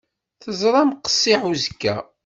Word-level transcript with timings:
Teẓram 0.41 0.89
qessiḥ 0.93 1.41
uzekka. 1.51 1.95